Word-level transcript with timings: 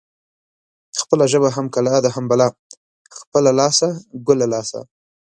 خپله 1.01 1.23
ژبه 1.31 1.49
هم 1.55 1.65
کلا 1.75 1.95
ده 2.03 2.09
هم 2.15 2.25
بلا. 2.31 2.47
خپله 3.19 3.51
لاسه 3.59 3.87
ګله 4.27 4.45
لاسه. 4.53 4.79